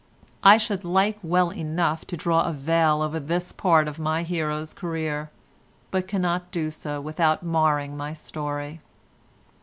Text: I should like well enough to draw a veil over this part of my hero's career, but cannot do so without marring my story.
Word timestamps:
I 0.43 0.57
should 0.57 0.83
like 0.83 1.19
well 1.21 1.51
enough 1.51 2.07
to 2.07 2.17
draw 2.17 2.45
a 2.47 2.53
veil 2.53 3.03
over 3.03 3.19
this 3.19 3.51
part 3.51 3.87
of 3.87 3.99
my 3.99 4.23
hero's 4.23 4.73
career, 4.73 5.29
but 5.91 6.07
cannot 6.07 6.49
do 6.49 6.71
so 6.71 6.99
without 6.99 7.43
marring 7.43 7.95
my 7.95 8.13
story. 8.15 8.81